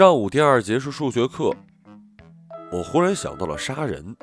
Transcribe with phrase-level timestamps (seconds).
[0.00, 1.54] 上午第二节是数学课，
[2.72, 4.16] 我忽然想到了杀人。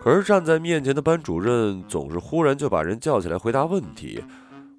[0.00, 4.24] 可是站在面前的班主任总是忽然就把人叫起来回答问题，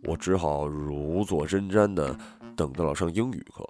[0.05, 2.17] 我只好如坐针毡的
[2.55, 3.69] 等到了上英语课。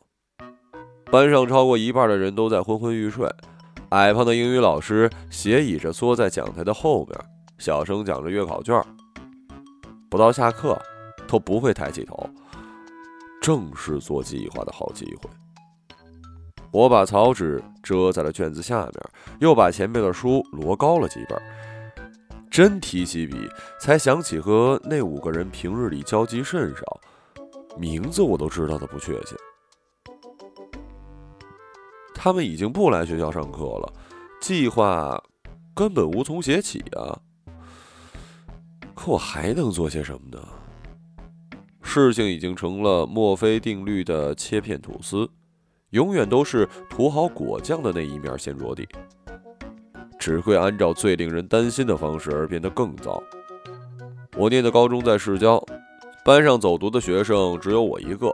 [1.11, 3.29] 班上超过一半的人都在昏昏欲睡，
[3.89, 7.19] 矮胖的英语老师斜倚着缩在讲台的后面，
[7.57, 8.81] 小声讲着月考卷。
[10.09, 10.81] 不到下课，
[11.27, 12.29] 都不会抬起头。
[13.41, 15.29] 正是做计划的好机会。
[16.71, 18.93] 我把草纸遮在了卷子下面，
[19.39, 21.41] 又把前面的书摞高了几本。
[22.49, 23.47] 真提起笔，
[23.79, 26.99] 才想起和那五个人平日里交集甚少，
[27.77, 29.35] 名字我都知道的不确切。
[32.13, 33.93] 他们已经不来学校上课了，
[34.41, 35.21] 计划
[35.75, 37.19] 根本无从写起啊！
[38.95, 40.39] 可我还能做些什么呢？
[41.83, 45.29] 事情已经成了墨菲定律的切片吐司。
[45.91, 48.87] 永远都是涂好果酱的那一面先着地，
[50.19, 53.21] 只会按照最令人担心的方式而变得更糟。
[54.35, 55.63] 我念的高中在市郊，
[56.25, 58.33] 班上走读的学生只有我一个，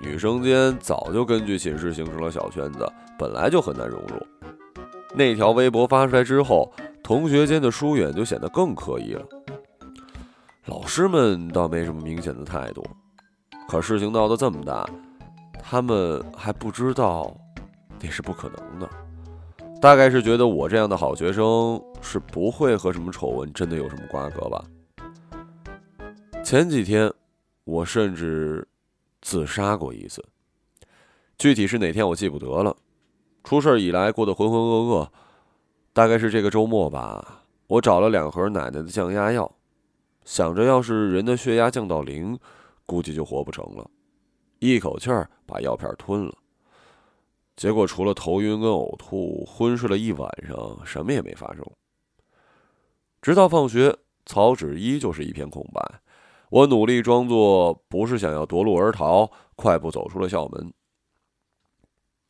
[0.00, 4.26] 女生间早就根据寝室形成了小圈子，本来就很难融入。
[5.14, 9.22] 那条微博发出来之后，同学间的疏远就显得更刻意了。
[10.66, 12.84] 老师们倒没什么明显的态度，
[13.68, 14.88] 可事情闹得这么大。
[15.68, 17.36] 他们还不知道
[18.00, 18.88] 那是不可能的，
[19.80, 24.64] 大概是觉得我这样的好学生是不会和什么丑闻真的有什么瓜葛吧。
[26.44, 27.12] 前几天
[27.64, 28.64] 我甚至
[29.20, 30.24] 自杀过一次，
[31.36, 32.76] 具体是哪天我记不得了。
[33.42, 35.08] 出事以来过得浑浑噩噩，
[35.92, 37.42] 大概是这个周末吧。
[37.66, 39.50] 我找了两盒奶奶的降压药，
[40.24, 42.38] 想着要是人的血压降到零，
[42.86, 43.90] 估计就活不成了。
[44.58, 46.32] 一口气儿把药片吞了，
[47.56, 51.64] 结果除了头晕跟呕吐，昏睡了一晚上，什么也没发生。
[53.20, 56.00] 直到放学，草纸依旧是一片空白。
[56.48, 60.72] 我努力装作不是想要夺路而逃，快步走出了校门。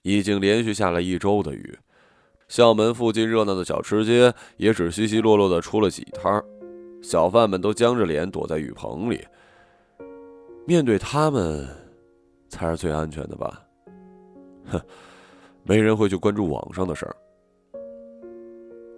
[0.02, 1.78] 已经连续下了一周的雨，
[2.48, 6.42] 校门附近热闹的小吃街也只稀稀落落的出了几摊
[7.02, 9.24] 小贩们都僵着脸躲在雨棚里。
[10.66, 11.85] 面对他们。
[12.48, 13.62] 才是最安全的吧？
[14.66, 14.80] 哼，
[15.62, 17.16] 没人会去关注网上的事儿。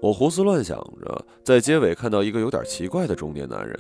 [0.00, 3.78] 我胡思乱想着，在街尾看到一个有点奇怪的中年男人。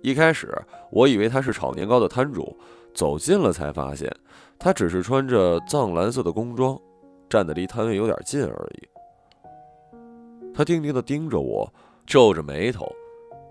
[0.00, 0.48] 一开始
[0.92, 2.56] 我以为他是炒年糕的摊主，
[2.94, 4.08] 走近了才发现，
[4.58, 6.80] 他只是穿着藏蓝色的工装，
[7.28, 8.88] 站得离摊位有点近而已。
[10.54, 11.68] 他定定地盯着我，
[12.06, 12.86] 皱着眉头，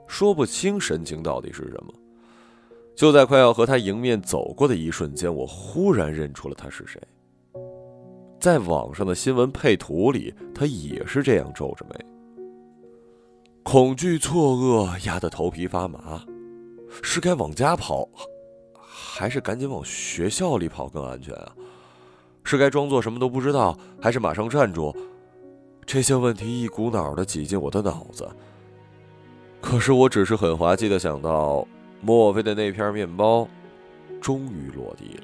[0.08, 1.94] 说不清神情到底是什么。
[2.98, 7.00] 就在快要和他迎面走过的一瞬间，我忽然认出了他是谁。
[8.40, 12.06] 在网上的新闻配图里，他也是这样皱着眉，
[13.62, 16.20] 恐惧、错愕压得头皮发麻。
[17.04, 18.10] 是该往家跑，
[18.76, 21.52] 还是赶紧往学校里跑更安全啊？
[22.44, 24.96] 是该装作什么都不知道，还是马上站住？
[25.86, 28.28] 这些问题一股脑的挤进我的脑子。
[29.62, 31.68] 可是我只是很滑稽的想到。
[32.02, 33.48] 莫非的那片面包，
[34.22, 35.24] 终于落地了。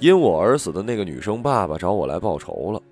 [0.00, 2.82] 因我而死的那个女生爸爸找我来报仇了。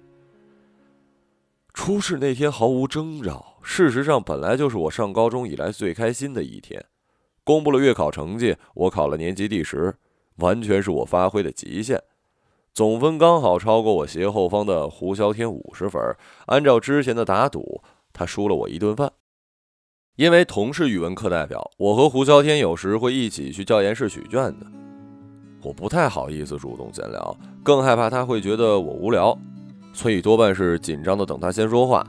[1.75, 6.85] 出事那天毫无征兆，事实上本来就是我上高中以来最开心的一天。
[7.45, 9.95] 公布了月考成绩，我考了年级第十，
[10.37, 12.01] 完全是我发挥的极限，
[12.73, 16.01] 总分刚好超过我斜后方的胡啸天五十分。
[16.47, 17.83] 按照之前的打赌，
[18.13, 19.11] 他输了我一顿饭。
[20.17, 24.67] 因为同是语文课代表，我和胡啸天有时会一起去教研室取卷子。
[25.63, 29.37] 我不太好意思主动闲聊，更害怕他会觉得我无聊，
[29.95, 32.07] 所以多半是紧张的等他先说话。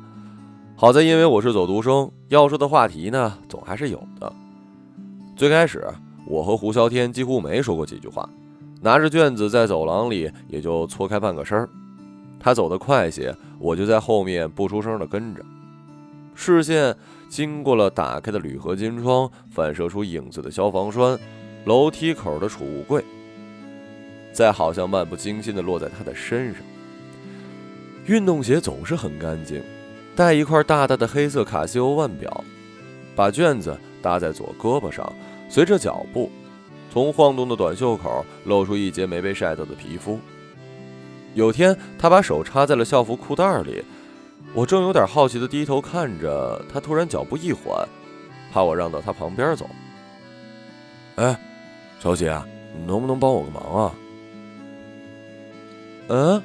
[0.75, 4.33] 好在因为我是走读生，要说的话题呢，总还是有的。
[5.37, 5.87] 最开始，
[6.27, 8.27] 我和胡啸天几乎没说过几句话，
[8.81, 11.69] 拿着卷子在走廊里也就错开半个身儿。
[12.37, 15.41] 他走得快些，我就在后面不出声的跟着，
[16.35, 16.93] 视线。
[17.33, 21.17] 经过了打开的铝合金窗，反射出影子的消防栓，
[21.65, 23.03] 楼梯口的储物柜，
[24.31, 26.61] 再好像漫不经心地落在他的身上。
[28.05, 29.63] 运动鞋总是很干净，
[30.15, 32.43] 带一块大大的黑色卡西欧腕表，
[33.15, 35.11] 把卷子搭在左胳膊上，
[35.49, 36.29] 随着脚步，
[36.91, 40.19] 从晃动的短袖口露出一截没被晒到的皮肤。
[41.33, 43.83] 有天，他把手插在了校服裤袋里。
[44.53, 47.87] 我正有点好奇的低头看着他，突然脚步一缓，
[48.51, 49.67] 怕我让到他旁边走。
[51.15, 51.39] 哎，
[51.99, 52.39] 小姐，
[52.77, 53.95] 你能不能帮我个忙啊？
[56.09, 56.41] 嗯，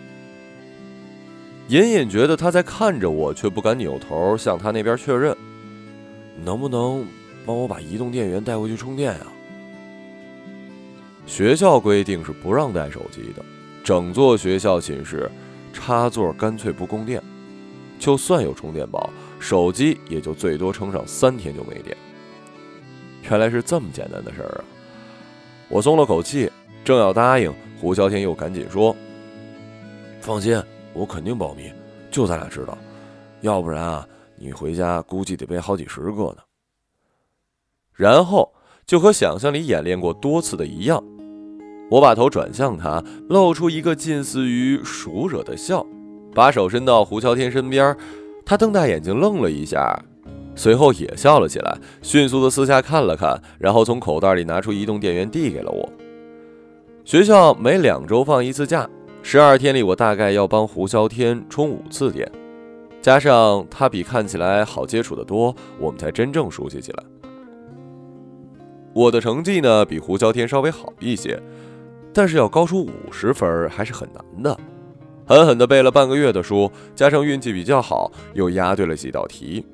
[1.68, 5.36] 隐隐觉得他在看着我，却不敢扭头向他那边确认。
[6.44, 7.04] 能不能
[7.44, 9.26] 帮我把移动电源带回去充电呀？
[11.26, 13.44] 学校规定是不让带手机的，
[13.84, 15.30] 整座学校寝室
[15.74, 17.22] 插座干脆不供电，
[17.98, 21.96] 就算有充电宝，手机也就最多撑上三天就没电。
[23.30, 24.64] 原来是这么简单的事儿啊！
[25.68, 26.50] 我松了口气，
[26.84, 28.96] 正要答应，胡啸天又赶紧说
[30.22, 30.62] ：“放心，
[30.94, 31.70] 我肯定保密，
[32.10, 32.78] 就咱俩知道，
[33.42, 36.38] 要不然啊，你回家估计得背好几十个呢。”
[37.92, 38.50] 然后
[38.86, 41.02] 就和想象里演练过多次的一样。
[41.90, 45.84] 我把头转向他，露出一个近似于熟惹的笑，
[46.34, 47.96] 把手伸到胡乔天身边。
[48.44, 50.02] 他瞪大眼睛愣了一下，
[50.54, 55.88] 随后也笑了起来，迅速的四下看了看，然后从口袋里拿出移动电源递给了我。
[57.04, 58.88] 学校每两周放一次假，
[59.22, 62.30] 十二天里我大概要帮胡啸天充五次电，
[63.02, 67.02] 加上他比看起来好接触的多，我们才真正熟悉起来。
[68.94, 71.40] 我的成绩呢，比胡啸天稍微好一些。
[72.14, 74.58] 但是要高出五十分还是很难的，
[75.28, 79.66] 狠狠地背了半个月的书，加上运气比较好，又押对了几道题，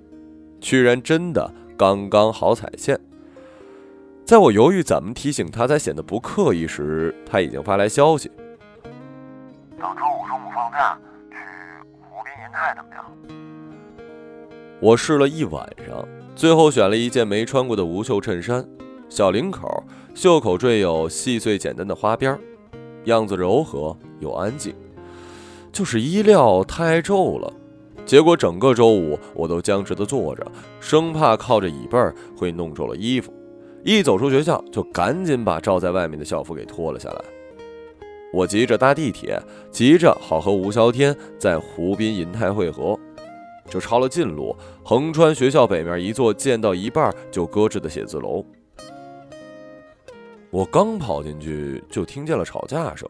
[0.61, 1.49] 居然真的
[1.79, 2.99] 刚刚好踩线。
[4.25, 8.29] 在我犹豫怎么提醒他才显得不刻意时，他已经发来消息
[9.79, 10.99] ：“等周五中午放假
[11.31, 11.37] 去
[12.01, 13.05] 湖滨银泰怎么样？”
[14.83, 16.05] 我试了一晚上，
[16.35, 18.67] 最后选了一件没穿过的无袖衬衫。
[19.09, 19.85] 小领口，
[20.17, 22.37] 袖口缀有细碎简单的花边，
[23.05, 24.75] 样子柔和又安静，
[25.75, 27.53] 就是衣料太皱了。
[28.07, 30.47] 结果整个周五我都僵直的坐着，
[30.79, 31.99] 生怕靠着椅背
[32.37, 33.35] 会弄皱了衣服。
[33.83, 37.25] 一走出学校，就赶紧把罩在外面的校服给脱了下来。
[38.33, 39.41] 我急着搭地铁，
[39.71, 42.99] 急着好和吴啸天在湖滨银泰汇合，
[43.69, 44.55] 就抄了近路，
[44.85, 48.45] 横穿学校北面一座建到一半就搁置的写字楼。
[50.51, 53.09] 我刚跑进去，就听见了吵架声。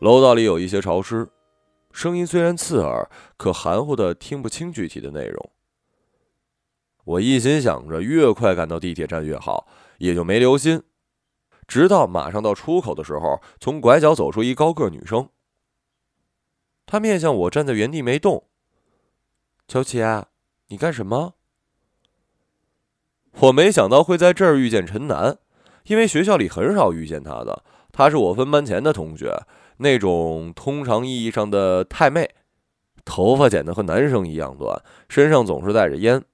[0.00, 1.28] 楼道里有一些潮湿，
[1.90, 5.50] 声音虽然刺耳，可含糊的听不清具体的内容。
[7.04, 9.66] 我一心想着越快赶到地铁站越好，
[9.98, 10.82] 也就没留心。
[11.66, 15.28] 直到马上到出口的时候，从拐角走出一高个女生。
[16.86, 18.44] 她面向我，站在原地没动。
[19.66, 19.98] 乔琪，
[20.68, 21.34] 你干什么？
[23.40, 25.38] 我没想到会在这儿遇见陈楠。
[25.84, 29.34] 因为学校里很少遇见她的，她是我分班前的同学，
[29.78, 32.34] 那种通常意义上的太妹，
[33.04, 36.24] 头发剪得和男生一样短，身上总是带着烟。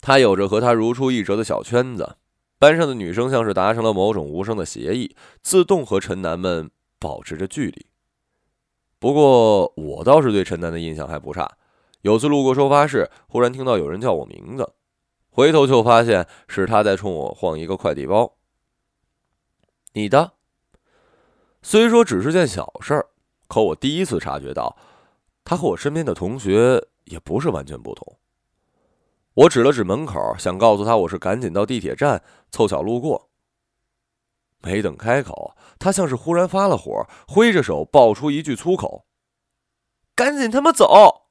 [0.00, 2.16] 她有着和她如出一辙的小圈子，
[2.58, 7.86] 班上的女生像是达成了某种无声的协议，自动和陈楠们保持着距离。
[8.98, 11.56] 不过我倒是对陈楠的印象还不差，
[12.02, 14.74] 有次路过收发室，忽然听到有人叫我名字，
[15.30, 18.36] 回头就发现是他在冲我晃一个快递包。
[19.94, 20.33] 你的，
[21.66, 23.06] 虽说只是件小事儿，
[23.48, 24.76] 可我第一次察觉到，
[25.42, 28.18] 他和我身边的同学也不是完全不同。
[29.32, 33.30] 我指了指门口，想告诉他我是赶紧到地铁站，凑巧路过。
[34.60, 39.06] 没等开口，他像是忽然发了火，挥着手爆出一句粗口
[40.14, 41.24] ：“赶紧他妈走！”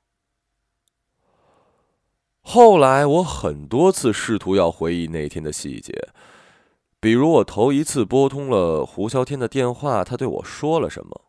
[2.41, 5.93] 后来我很多次试图要回忆那天的细节。
[7.03, 11.25] 比如我头一次拨通了胡啸天的电话，他对我说了什么？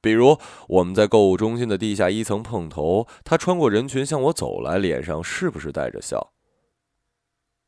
[0.00, 0.36] 比如
[0.66, 6.32] 我们在购物中心的地下一层碰头，他穿过人群向我走来，脸上是不是带着笑？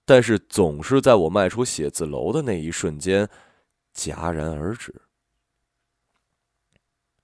[0.05, 3.29] 但是总是在我迈出写字楼的那一瞬间，
[3.95, 4.93] 戛然而止。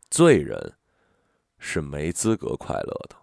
[0.08, 0.74] 罪人
[1.58, 3.16] 是没资格快乐的。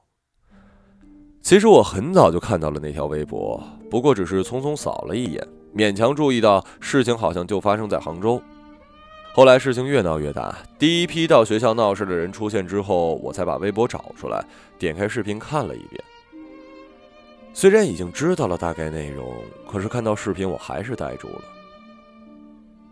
[1.42, 5.48] 其实我很早就看到了那条微博，不过只是匆匆扫了一眼。
[5.76, 8.42] 勉强注意到事情好像就发生在杭州，
[9.34, 14.46] 后来事情越闹越大，第一批到学校闹事的人出现之后，我才把微博找出来，
[14.78, 16.04] 点开视频看了一遍。
[17.56, 19.36] 虽然已经知道了大概内容，
[19.68, 21.42] 可是看到视频我还是呆住了。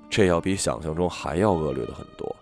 [0.09, 2.35] 这要比想象中还要恶劣的很多。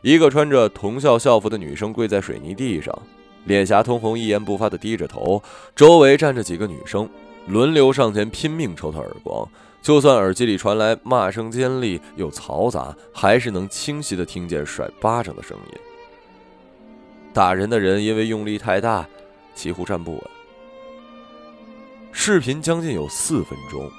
[0.00, 2.96] 一个穿着同校校服的女生跪在水泥地上，
[3.44, 5.42] 脸颊通红，一言不发地低着头，
[5.76, 7.08] 周围站着几个女生，
[7.46, 9.46] 轮流上前拼命抽她耳光。
[9.84, 15.78] 就算耳机里传来骂声尖利又嘈杂，还是能清晰的听见甩巴掌的声音。
[17.34, 19.06] 打人的人因为用力太大，
[19.54, 20.22] 几乎站不稳。
[22.12, 23.90] 视频将近有四分钟，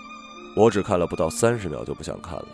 [0.58, 2.48] 我只看了不到三十秒就不想看了。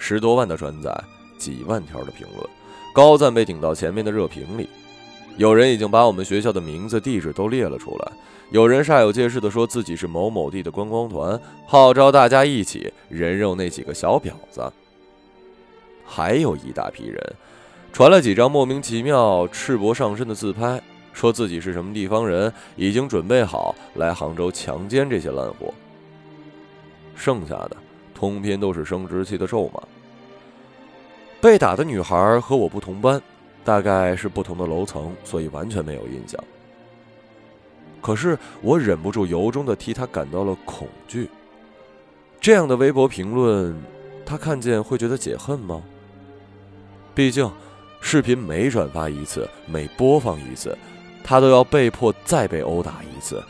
[0.00, 0.92] 十多万的转载，
[1.38, 2.44] 几万条的评论，
[2.92, 4.68] 高赞被顶到前面的热评里，
[5.40, 8.12] 有人已经把我们学校的名字、地址都列了出来，
[8.50, 14.70] 有人煞有介事地说自己是某某地的观光团，号召大家一起人肉那几个小婊子。
[16.04, 17.18] 还有一大批人，
[17.90, 20.78] 传了几张莫名其妙、赤膊上身的自拍，
[21.14, 25.72] 说自己是什么地方人，已经准备好来杭州强奸这些烂货。
[27.16, 27.76] 剩下的，
[28.14, 29.80] 通篇都是生殖器的咒骂。
[31.40, 33.22] 被打的女孩和我不同班，
[33.64, 36.42] 大概是不同的楼层，所以完全没有印象。
[38.00, 41.28] 可是我忍不住由衷的替他感到了恐惧。
[42.40, 43.78] 这样的微博评论，
[44.24, 45.82] 他看见会觉得解恨吗？
[47.14, 47.50] 毕竟，
[48.00, 50.76] 视频每转发一次，每播放一次，
[51.22, 53.42] 他都要被迫再被殴打一次，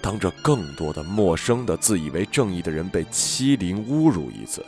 [0.00, 4.64] 当着更多的陌生的、自以为正义的人被欺凌侮辱一次。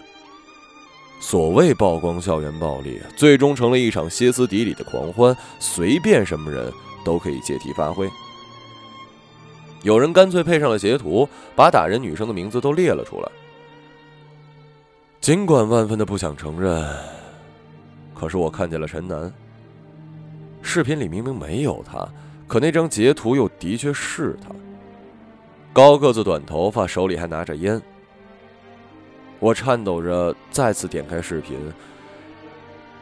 [1.23, 6.71] 所谓曝光校园暴力，最终成了一场歇斯底里的狂欢，随便什么人
[7.05, 8.11] 都可以借题发挥。
[9.83, 13.31] 有人干脆配上了截图，把打人女生的名字都列了出来。
[15.21, 16.85] 尽管万分的不想承认。
[18.15, 19.33] 可是我看见了陈楠。
[20.61, 22.07] 视频里明明没有他，
[22.49, 24.49] 可那张截图又的确是他。
[25.73, 27.81] 高个子、短头发，手里还拿着烟。
[29.43, 31.59] 我颤抖着再次点开视频，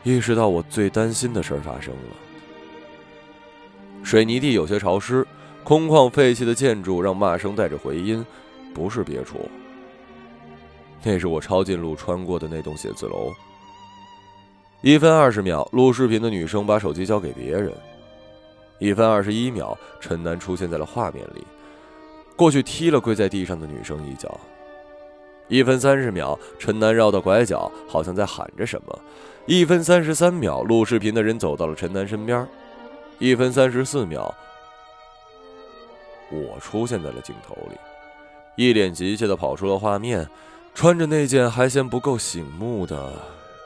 [0.03, 2.17] 意识到我最担心的事儿发生了。
[4.03, 5.27] 水泥地有些潮湿，
[5.63, 8.25] 空旷废弃的建筑让骂声带着回音，
[8.73, 9.51] 不是别处，
[11.03, 13.31] 那是我抄近路穿过的那栋写字楼。
[14.81, 17.71] 一分二十秒，录视频的女生把手机交给别人。
[18.79, 21.45] 一分二十一秒，陈楠出现在了画面里，
[22.35, 24.41] 过去踢了跪在地上的女生一脚。
[25.51, 28.99] 一分三十秒，陈楠绕到拐角，好像在喊着什么。
[29.47, 32.49] 一分三十三秒，录视频的人走到了陈楠身边。
[33.19, 34.35] 一分三十四秒，
[36.31, 37.77] 我出现在了镜头里，
[38.55, 40.27] 一脸急切地跑出了画面，
[40.73, 43.13] 穿着那件还嫌不够醒目的。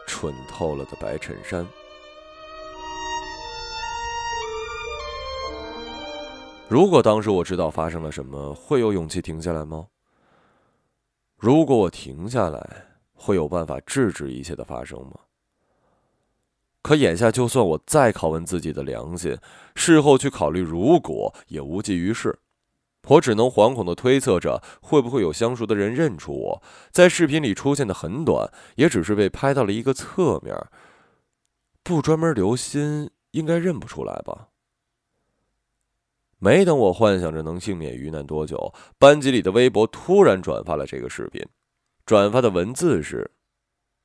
[0.06, 1.66] 蠢透了的白衬衫。
[6.68, 9.86] 如果当时我知道发生了什么，会有勇气停下来吗？
[11.44, 15.12] 如果我停下来，会有办法制止一切的发生吗？
[16.80, 19.36] 可眼下，就算我再拷问自己的良心，
[19.74, 22.38] 事后去考虑如果，也无济于事。
[23.08, 26.62] 我只能惶恐的推测着，会不会有相熟的人认出我？
[26.90, 30.56] 在视频里出现的很短，也只是被拍到了一个侧面，
[31.82, 34.48] 不专门留心，应该认不出来吧？
[36.44, 41.42] 没等我幻想着能幸免于难多久，班级里的微博突然转发了这个视频，
[42.04, 43.30] 转发的文字是：“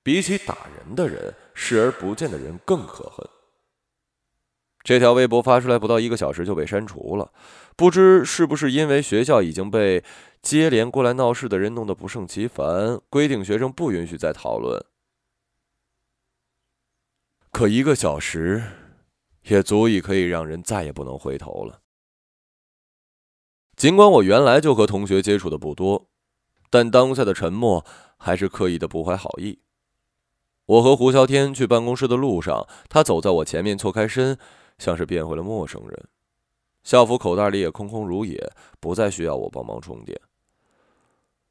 [0.01, 3.27] 比起打人的人，视而不见的人更可恨。”
[4.86, 7.34] 这条微博发出来不到一个小时就被删除了，
[7.75, 10.01] 不知是不是因为学校已经被
[10.41, 14.81] 接连过来闹事的人弄得不胜其烦，规定学生不允许再讨论。
[17.51, 18.63] 可一个小时，
[19.43, 21.81] 也足以可以让人再也不能回头了。
[23.79, 26.09] 尽管我原来就和同学接触的不多，
[26.69, 27.86] 但当下的沉默
[28.17, 29.59] 还是刻意的不怀好意。
[30.65, 34.38] 我和胡啸天去办公室的路上，他走在我前面，错开身。
[34.77, 36.07] 像是变回了陌生人，
[36.83, 40.19] 校服口袋里也空空如也，不再需要我帮忙充电。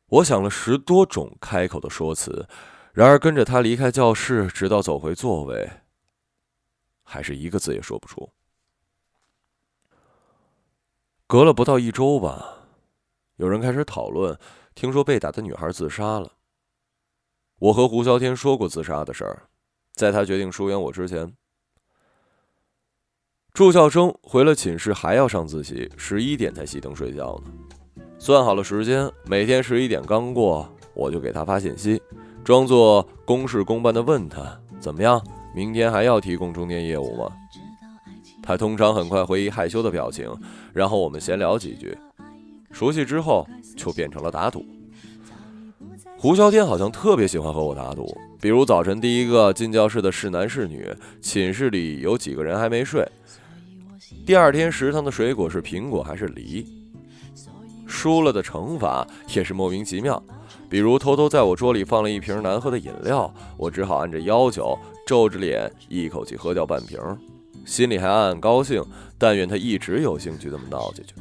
[0.08, 2.46] 我想了十多种开口的说辞，
[2.92, 5.70] 然而跟着他离开教室，直到走回座位，
[7.02, 8.30] 还是一个字也说不出。
[11.28, 12.62] 隔了不到一周吧，
[13.36, 14.38] 有人开始讨论，
[14.74, 16.32] 听说被打的女孩自杀了。
[17.58, 19.42] 我和胡啸天说过自杀的事儿，
[19.92, 21.30] 在他决定疏远我之前。
[23.52, 28.02] 住校生回了寝室还要上自习，十一点才熄灯睡觉呢。
[28.18, 32.00] 算好了时间，每天十一点刚过，我就给他发信息，
[32.42, 35.22] 装作公事公办的问他怎么样，
[35.54, 37.30] 明天还要提供中介业务吗？
[38.48, 40.26] 他通常很快回忆害羞的表情，
[40.72, 41.94] 然后我们闲聊几句，
[42.72, 44.64] 熟悉之后就变成了打赌。
[46.16, 50.90] 胡啸天好像特别喜欢和我打赌，比如早晨第一个进教室的是男是女，
[51.20, 53.06] 寝室里有几个人还没睡。
[54.24, 56.66] 第二天食堂的水果是苹果还是梨？
[57.86, 60.22] 输了的惩罚也是莫名其妙，
[60.70, 64.74] 比如偷偷在我桌里放了一瓶难喝的饮料，我只好按着要求，
[65.06, 66.98] 皱着脸一口气喝掉半瓶，
[67.68, 68.82] 心里还暗暗高兴，
[69.18, 71.14] 但愿他一直有兴趣这么闹下去。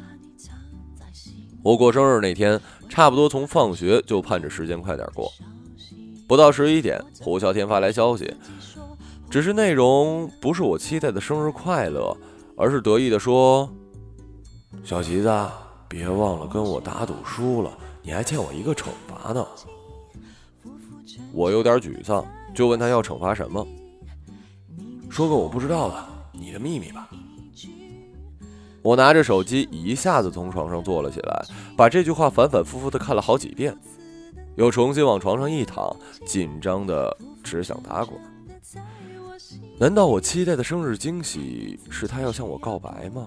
[1.62, 5.30] 我过生日那天，差不多从放学就盼着时间快点过，
[6.26, 8.34] 不到十一点，胡啸天发来消息，
[9.28, 12.16] 只是内容不是我期待的生日快乐。
[12.60, 13.70] 而是得意地说
[14.82, 15.30] ：“小吉子，
[15.86, 17.70] 别忘了跟我打赌输了，
[18.02, 19.46] 你还欠我一个惩罚呢。”
[21.32, 23.64] 我有点沮丧，就问他要惩罚什么。
[25.08, 26.04] 说个我不知道的，
[26.38, 27.10] 你的秘密吧。
[28.80, 31.44] 我拿着手机，一下子从床上坐了起来，
[31.76, 33.76] 把这句话反反复复的看了好几遍，
[34.56, 38.18] 又重新往床上一躺，紧张的只想打滚。
[39.78, 43.26] 难道我期待的生日惊喜是他要向我告白吗？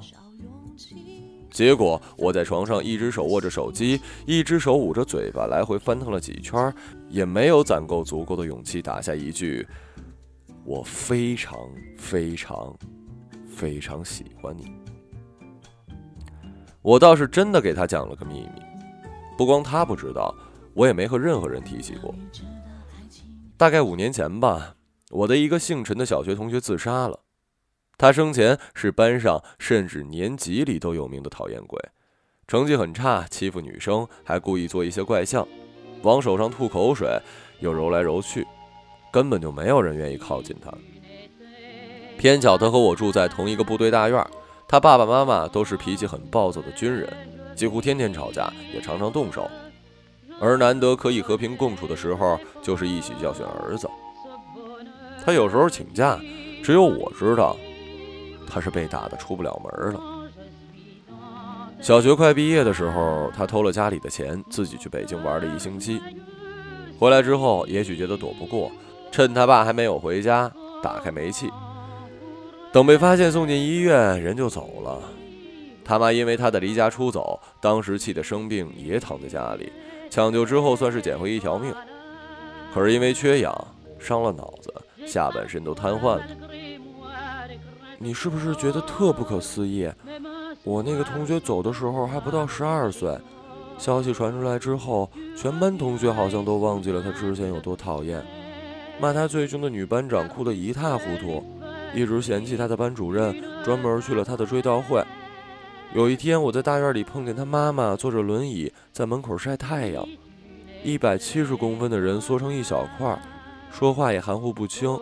[1.52, 6.74] 结果我在床上，一只手握着手机，一只手捂着嘴巴，来回翻腾了几圈，
[7.10, 9.68] 也没有攒够足够的勇气打下一句
[10.64, 11.60] ：“我非常
[11.98, 12.74] 非常
[13.52, 14.74] 非常喜欢你。”
[16.82, 18.62] 我倒是真的给他讲了个秘密，
[19.38, 20.34] 不光他不知道，
[20.74, 22.16] 我也没和任何人提起过。
[23.56, 24.76] 大概五年前吧，
[25.12, 27.20] 我的一个姓陈的小学同学自杀了。
[28.00, 31.80] 他生前是班上甚至年级里都有名的讨厌鬼，
[32.48, 35.48] 成绩很差，欺负女生，还故意做一些怪相，
[36.02, 37.08] 往手上吐口水，
[37.60, 38.48] 又揉来揉去，
[39.12, 40.74] 根本就没有人愿意靠近他。
[42.18, 44.26] 偏巧他和我住在同一个部队大院。
[44.68, 47.08] 他爸爸妈妈都是脾气很暴躁的军人，
[47.56, 49.50] 几乎天天吵架，也常常动手。
[50.40, 53.90] 而难得可以和平共处的时候，就是一起教训儿子。
[55.26, 56.18] 他有时候请假，
[56.64, 57.58] 只有我知道，
[58.50, 60.02] 他是被打的出不了门了。
[61.82, 66.00] 小学快毕业的时候，他偷了家里的钱，自己去北京玩了一星期。
[66.98, 68.72] 回来之后，也许觉得躲不过，
[69.12, 70.50] 趁他爸还没有回家，
[70.82, 71.52] 打开煤气。
[72.72, 75.00] 等被发现送进医院，人就走了。
[75.84, 79.72] 他妈因为他的离家出走，当时气得生病，也躺在家里。
[80.10, 81.74] 抢救之后算是捡回一条命，
[82.74, 83.54] 可是因为缺氧，
[84.00, 84.74] 伤了脑子，
[85.06, 86.24] 下半身都瘫痪了。
[87.98, 89.90] 你是不是觉得特不可思议？
[90.64, 93.18] 我那个同学走的时候还不到十二岁，
[93.78, 98.24] 消息传出来之后，全班同学好像都忘记了他之前有多讨厌，
[99.00, 101.61] 骂他最凶的女班长哭得一塌糊涂。
[101.94, 105.04] 一直嫌弃他的班主任专门去了他的追悼会。
[105.94, 110.08] 有一天，我在大院里碰见他妈妈坐着轮椅在门口晒太阳，
[110.84, 113.22] 一百七十公分的人缩成一小块，
[113.72, 114.98] 说话也含糊不清，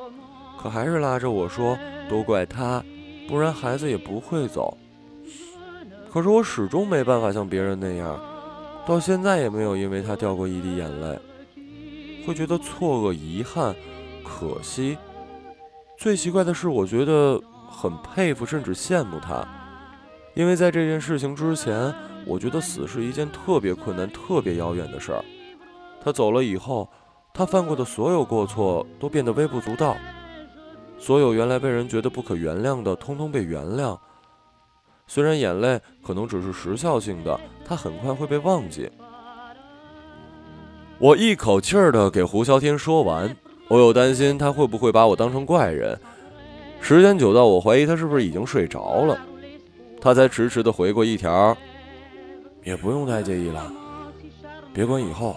[0.59, 1.77] 可还是拉着我说
[2.09, 2.83] ：“都怪他，
[3.27, 4.75] 不然孩子也不会走。”
[6.11, 8.19] 可是我始终没办法像别人那样，
[8.87, 11.19] 到现在也没有因为他掉过一滴眼泪，
[12.25, 13.75] 会觉得错愕、遗憾、
[14.23, 14.97] 可惜。
[15.99, 17.37] 最奇怪的是，我觉得
[17.69, 19.45] 很佩服，甚至羡慕他，
[20.33, 21.93] 因为在这件事情之前，
[22.25, 25.21] 我觉得死是一件特别困难、特别遥远的事儿。
[26.01, 26.89] 他走了以后，
[27.33, 29.97] 他犯过的所有过错都变得微不足道，
[30.97, 33.99] 所有原来被人觉得不可原谅的，通通被原谅。
[35.05, 38.89] 虽然眼泪可能只是时效性的，他很快会被忘记。
[40.97, 43.35] 我一口气儿的给胡啸天说完。
[43.69, 45.97] 我又担心他会不会把我当成怪人，
[46.81, 49.17] 时间久到我怀疑他是不是已经睡着了，
[50.01, 51.55] 他才迟迟的回过一条
[52.65, 53.71] ：“也不用太介意了，
[54.73, 55.35] 别管以后，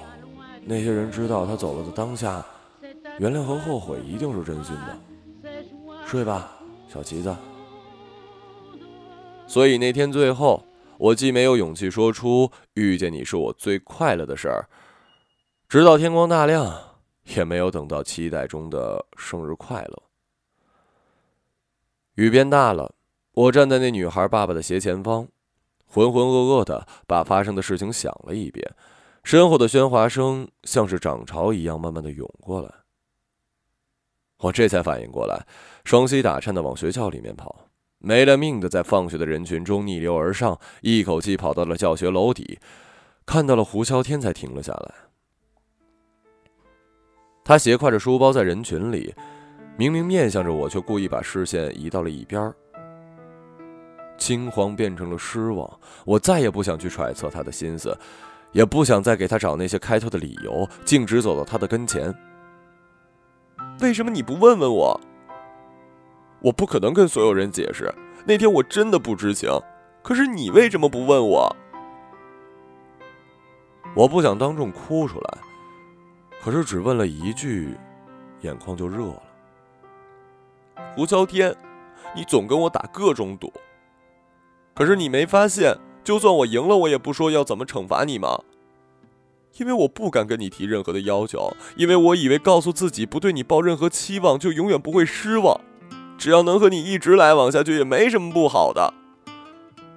[0.64, 2.44] 那些人知道他走了的当下，
[3.18, 5.50] 原谅和后悔一定是真心的。
[6.06, 6.50] 睡吧，
[6.88, 7.36] 小旗子。”
[9.46, 10.64] 所以那天最后，
[10.96, 14.66] 我既没有勇气说出遇见你是我最快乐的事儿，
[15.68, 16.91] 直到天光大亮。
[17.36, 20.02] 也没有等到期待中的生日快乐。
[22.14, 22.94] 雨变大了，
[23.32, 25.28] 我站在那女孩爸爸的斜前方，
[25.86, 28.74] 浑浑噩噩的把发生的事情想了一遍，
[29.24, 32.70] 身后的喧哗声像是涨潮一样慢慢的涌过来。
[34.38, 35.46] 我这才反应过来，
[35.84, 37.68] 双膝打颤的往学校里面跑，
[37.98, 42.58] 没了命的在放学的人群中逆流而上，一口气跑到了教学楼底，
[43.24, 45.11] 看到了胡啸天才停了下来。
[47.44, 49.14] 他斜挎着书包在人群里，
[49.76, 52.52] 明明面向着我，却故意把视线移到了一边
[54.16, 55.68] 惊慌变成了失望，
[56.04, 57.98] 我再也不想去揣测他的心思，
[58.52, 62.14] 也不想再给他找那些开脱的理由，径直走到他的跟前。
[63.80, 65.00] 为什么你不问问我？
[66.40, 67.92] 我不可能跟所有人解释，
[68.24, 69.50] 那天我真的不知情。
[70.02, 71.56] 可是你为什么不问我？
[73.96, 75.38] 我不想当众哭出来。
[76.42, 77.76] 可是只问了一句，
[78.40, 79.22] 眼眶就热了。
[80.96, 81.54] 胡啸天，
[82.16, 83.52] 你总跟我打各种赌，
[84.74, 88.40] 可是你没发现，就算我赢了，我也不说要怎么惩罚你吗？
[89.58, 95.60] 因为我不敢跟你提任何的要求，因为我以为告诉自己不对你抱任何期望，就永远不会失望。
[96.18, 98.92] 只要能和你一直来往下去，也没什么不好的。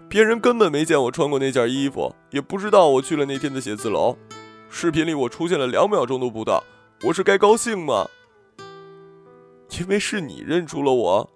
[0.08, 4.16] 别人根本没见我穿过那件衣服，也不知道我去了那天的写字楼。
[4.70, 6.64] 视频里我出现了两秒钟都不到，
[7.04, 8.08] 我是该高兴吗？
[9.80, 11.30] 因为是你认出了我。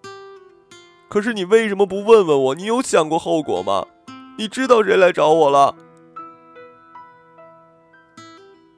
[1.08, 2.56] 可是你为什么不问问我？
[2.56, 3.86] 你有想过后果吗？
[4.38, 5.76] 你知道谁来找我了？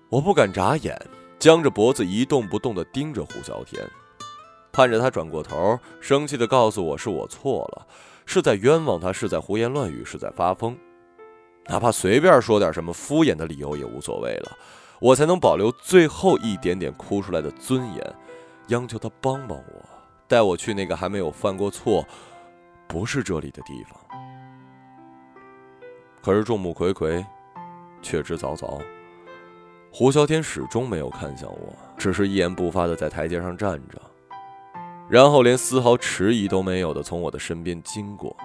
[0.10, 1.00] 我不敢眨眼，
[1.40, 3.84] 僵着脖子一动不动地盯着胡小天，
[4.72, 7.88] 盼着他转过头，生气地告诉我是我错了。
[8.26, 10.78] 是在冤枉他，是在胡言乱语，是在发疯，
[11.68, 14.58] 哪怕随便说点什么敷衍的理由也无所谓了，
[15.00, 18.16] 我才能保留最后一点点哭出来的尊严，
[18.68, 19.86] 央求他帮帮我，
[20.28, 22.06] 带我去那个还没有犯过错、
[22.88, 23.98] 不是这里的地方。
[26.22, 27.26] 可是众目睽睽，
[28.02, 28.82] 却知凿凿，
[29.92, 34.02] 胡啸天始终没有看向我，只是一言不发的在台阶上站着。
[35.10, 38.36] 然后连丝毫迟疑都没有的从我的身边经过，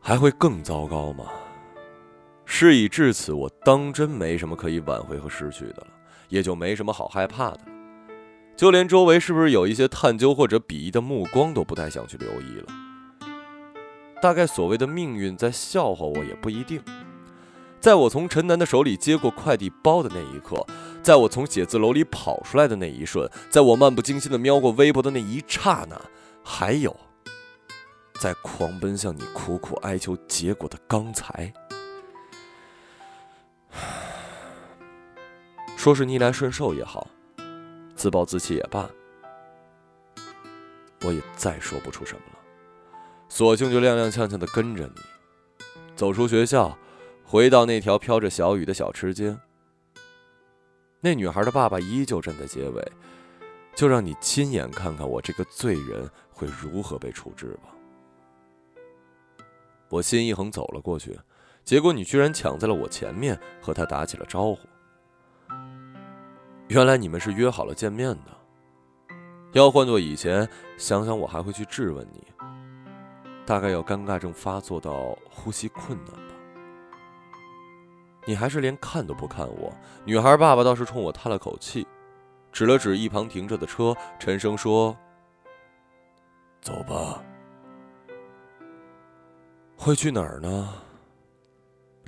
[0.00, 1.26] 还会更糟糕吗？
[2.44, 5.86] 事已至此，我当真没什么可以挽回和失去的了，
[6.28, 7.72] 也就没什么好害怕的了。
[8.56, 12.66] 就连周围是不是有一些探究或者鄙夷的目光，都不太想去留意了。
[14.20, 16.82] 大概所谓的命运在笑话我，也不一定。
[17.78, 20.66] 在我从陈楠的手里接过快递包的那一刻，
[21.02, 26.00] 在我从写字楼里跑出来的那一瞬，在我漫不经心的瞄过微博的那一刹那，
[26.42, 26.96] 还有，
[28.18, 31.52] 在狂奔向你苦苦哀求结果的刚才，
[35.76, 37.06] 说是逆来顺受也好，
[37.94, 38.90] 自暴自弃也罢，
[41.02, 42.38] 我也再说不出什么了，
[43.28, 45.00] 索性就踉踉跄跄的跟着你，
[45.94, 46.76] 走出学校。
[47.30, 49.36] 回到那条飘着小雨的小吃街，
[51.02, 52.92] 那女孩的爸爸依旧站在街尾，
[53.74, 57.68] 就让你亲眼看看我这个罪人会如何被处置吧。
[59.88, 61.18] 我心一横走了过去，
[61.64, 64.58] 结果你居然抢在了我前面，和他打起了招呼。
[66.68, 68.36] 原来你们是约好了见面的。
[69.52, 70.46] 要换做以前，
[70.76, 72.22] 想想我还会去质问你，
[73.46, 76.34] 大概要尴尬症发作到呼吸困难吧。
[78.26, 79.72] 你还是连看都不看我。
[80.04, 81.86] 女孩爸爸倒是冲我叹了口气，
[82.52, 84.94] 指了指一旁停着的车，沉声说
[86.60, 87.22] ：“走吧。”
[89.80, 90.68] 会去哪儿呢？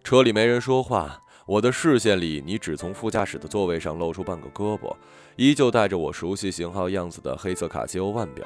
[0.03, 4.93] 车里没人说话，我的视线里，你只从副驾驶的座位上露出半个胳膊，
[5.37, 8.45] 依旧带着我熟悉型号样子的黑色卡西欧腕表。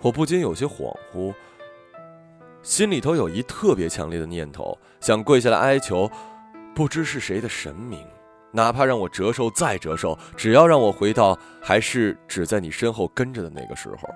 [0.00, 1.34] 我不禁有些恍惚。
[2.62, 6.10] 心里头有一特别强烈的念头，想跪下来哀求，
[6.74, 8.02] 不知是谁的神明，
[8.52, 14.08] 哪怕让我折寿再折寿，只要让我回到还是只在你身后跟着的那个时候。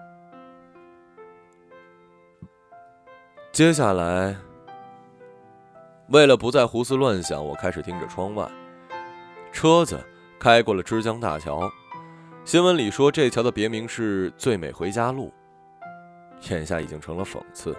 [3.54, 4.36] 接下来，
[6.08, 8.50] 为了不再胡思乱想，我开始盯着窗外，
[9.52, 9.96] 车子
[10.40, 11.70] 开过了枝江大桥，
[12.44, 15.32] 新闻里说这桥的别名是最美回家路，
[16.50, 17.76] 眼下已经成了讽刺。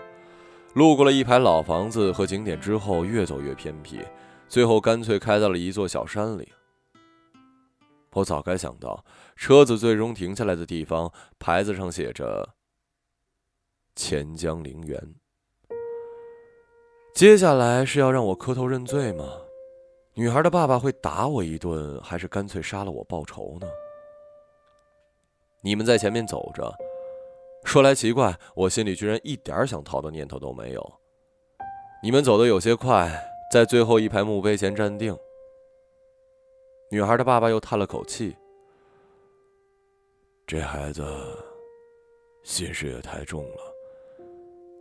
[0.75, 3.99] 路过了一排老房子和景点之后，越走越偏僻，
[4.47, 6.53] 最后干脆开到了一座小山里。
[8.13, 9.03] 我早该想到，
[9.35, 12.55] 车子最终停下来的地方牌子上写着
[13.93, 15.15] “钱江陵园”。
[17.15, 19.25] 接下来是要让我磕头认罪吗？
[20.15, 23.65] 女孩的爸爸会打我一顿，还是干脆杀了我报仇呢？
[25.61, 26.69] 你们在前面走着。
[27.63, 30.93] 说来奇怪，我心里居然一点想逃的念头都没有。
[32.03, 33.09] 你们走的有些快，
[33.49, 35.17] 在最后一排墓碑前站定。
[36.91, 38.35] 女孩的爸爸又叹了口气
[40.45, 41.01] ：“这孩子
[42.43, 43.73] 心事也太重了，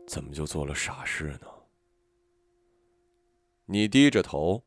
[0.08, 1.46] 怎么就做了傻事呢？”
[3.66, 4.62] 你低着头。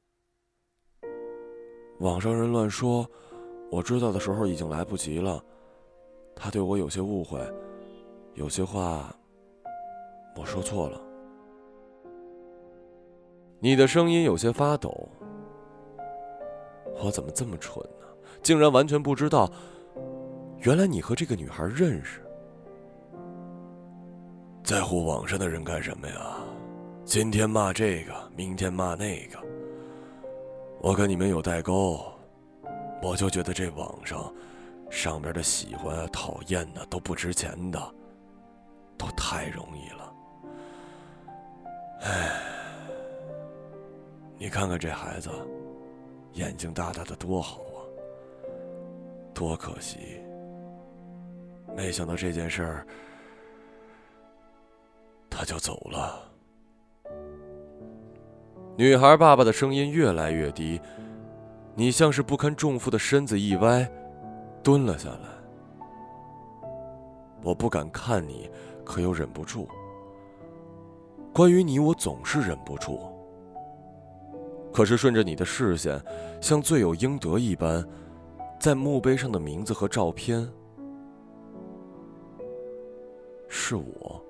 [2.00, 3.08] 网上人乱说，
[3.70, 5.44] 我知道的时候已经来不及了。
[6.36, 7.40] 他对我有些误会。
[8.34, 9.16] 有些话，
[10.36, 11.02] 我说错了。
[13.60, 15.10] 你的声音有些发抖。
[17.04, 18.06] 我怎么这么蠢呢？
[18.42, 19.52] 竟然完全不知道，
[20.60, 22.24] 原来你和这个女孩认识。
[24.64, 26.38] 在乎网上的人干什么呀？
[27.08, 29.40] 今天骂这个，明天骂那个。
[30.82, 32.06] 我跟你们有代沟，
[33.02, 34.30] 我就觉得这网上
[34.90, 37.82] 上边的喜欢啊、讨厌的都不值钱的。
[38.98, 40.16] 都太容易了，
[42.02, 42.42] 唉，
[44.38, 45.30] 你看看这孩子，
[46.34, 47.80] 眼睛大大的多好啊，
[49.34, 50.20] 多可惜，
[51.74, 52.88] 没想到这件事儿，
[55.30, 56.24] 他就走了。
[58.78, 60.80] 女孩爸爸的声音越来越低，
[61.74, 63.90] 你像是不堪重负的身子一歪，
[64.62, 65.28] 蹲了下来。
[67.42, 68.48] 我不敢看你，
[68.86, 69.68] 可又忍不住。
[71.34, 73.00] 关于你，我总是忍不住。
[74.72, 76.00] 可是顺着你的视线，
[76.40, 77.84] 像罪有应得一般，
[78.60, 80.48] 在墓碑上的名字和照片，
[83.48, 84.24] 是我。